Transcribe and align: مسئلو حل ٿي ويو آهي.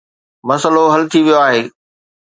مسئلو 0.47 0.83
حل 0.93 1.03
ٿي 1.11 1.19
ويو 1.25 1.37
آهي. 1.47 1.61